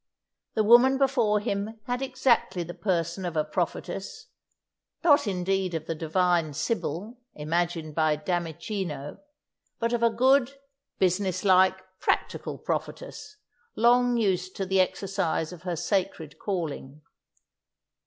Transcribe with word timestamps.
The 0.55 0.63
woman 0.63 0.97
before 0.97 1.39
him 1.39 1.79
had 1.85 2.01
exactly 2.01 2.63
the 2.63 2.73
person 2.73 3.23
of 3.23 3.37
a 3.37 3.43
prophetess; 3.45 4.29
not, 5.03 5.27
indeed, 5.27 5.75
of 5.75 5.85
the 5.85 5.93
divine 5.93 6.55
Sibyl, 6.55 7.19
imagined 7.35 7.93
by 7.93 8.15
Dammichino, 8.17 9.19
but 9.77 9.93
of 9.93 10.01
a 10.01 10.09
good, 10.09 10.55
business 10.97 11.43
like, 11.45 11.77
practical 11.99 12.57
prophetess, 12.57 13.37
long 13.75 14.17
used 14.17 14.55
to 14.55 14.65
the 14.65 14.79
exercise 14.81 15.53
of 15.53 15.61
her 15.61 15.75
sacred 15.75 16.39
calling. 16.39 17.01